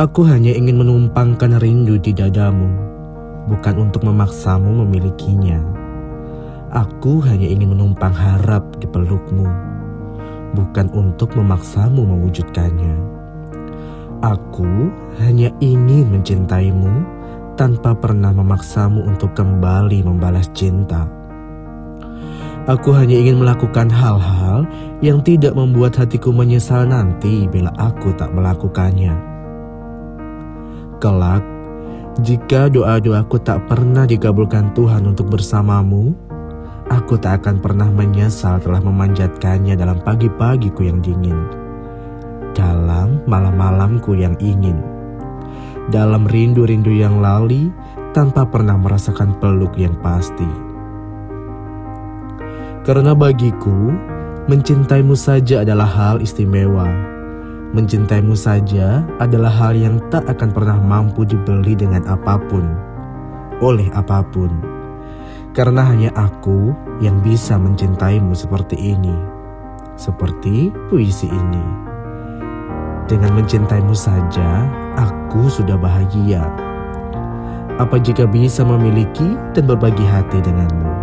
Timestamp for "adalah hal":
55.64-56.20, 59.22-59.78